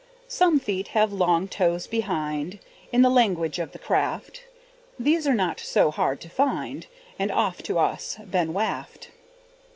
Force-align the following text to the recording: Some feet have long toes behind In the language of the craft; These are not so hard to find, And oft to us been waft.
Some 0.27 0.59
feet 0.59 0.87
have 0.97 1.13
long 1.13 1.47
toes 1.47 1.85
behind 1.85 2.57
In 2.91 3.03
the 3.03 3.09
language 3.11 3.59
of 3.59 3.71
the 3.71 3.77
craft; 3.77 4.45
These 4.97 5.27
are 5.27 5.35
not 5.35 5.59
so 5.59 5.91
hard 5.91 6.19
to 6.21 6.27
find, 6.27 6.87
And 7.19 7.29
oft 7.31 7.63
to 7.65 7.77
us 7.77 8.17
been 8.27 8.51
waft. 8.51 9.11